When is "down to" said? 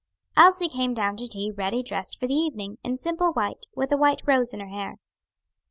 0.95-1.27